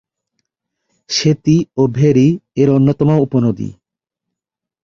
সেতী 1.09 1.57
ও 1.77 1.83
ভেরী 1.95 2.27
এর 2.55 2.69
অন্যতম 2.69 3.09
উপনদী। 3.17 3.69